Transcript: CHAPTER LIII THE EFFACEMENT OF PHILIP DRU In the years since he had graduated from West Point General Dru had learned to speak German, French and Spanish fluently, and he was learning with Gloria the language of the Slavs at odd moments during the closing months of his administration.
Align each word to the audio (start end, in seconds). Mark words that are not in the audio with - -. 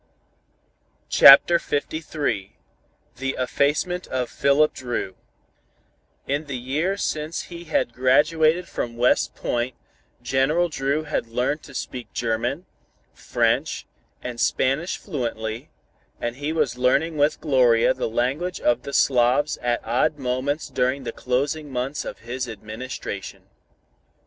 CHAPTER 1.09 1.61
LIII 2.15 2.57
THE 3.17 3.35
EFFACEMENT 3.37 4.07
OF 4.07 4.31
PHILIP 4.31 4.73
DRU 4.73 5.13
In 6.25 6.45
the 6.45 6.57
years 6.57 7.03
since 7.03 7.43
he 7.43 7.65
had 7.65 7.93
graduated 7.93 8.67
from 8.67 8.97
West 8.97 9.35
Point 9.35 9.75
General 10.23 10.69
Dru 10.69 11.03
had 11.03 11.27
learned 11.27 11.61
to 11.61 11.75
speak 11.75 12.11
German, 12.13 12.65
French 13.13 13.85
and 14.23 14.39
Spanish 14.41 14.97
fluently, 14.97 15.69
and 16.19 16.37
he 16.37 16.51
was 16.51 16.79
learning 16.79 17.15
with 17.17 17.39
Gloria 17.39 17.93
the 17.93 18.09
language 18.09 18.59
of 18.59 18.81
the 18.81 18.93
Slavs 18.93 19.57
at 19.57 19.85
odd 19.85 20.17
moments 20.17 20.69
during 20.69 21.03
the 21.03 21.11
closing 21.11 21.71
months 21.71 22.05
of 22.05 22.21
his 22.21 22.49
administration. 22.49 23.43